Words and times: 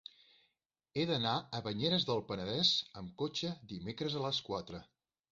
He 0.99 1.01
d'anar 1.09 1.33
a 1.57 1.59
Banyeres 1.67 2.05
del 2.09 2.21
Penedès 2.31 2.71
amb 3.01 3.11
cotxe 3.23 3.51
dimecres 3.73 4.15
a 4.15 4.23
les 4.25 4.41
quatre. 4.49 4.81